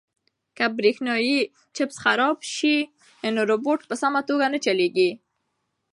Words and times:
که 0.57 0.65
برېښنايي 0.77 1.39
چپس 1.75 1.95
خراب 2.03 2.37
شي 2.55 2.75
نو 3.35 3.41
روبوټ 3.51 3.79
په 3.89 3.95
سمه 4.01 4.21
توګه 4.29 4.45
نه 4.53 4.59
چلیږي. 4.65 5.11